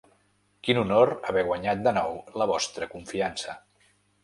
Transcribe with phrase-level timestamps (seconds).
[0.67, 3.59] Quin honor haver guanyat de nou la vostra confiança.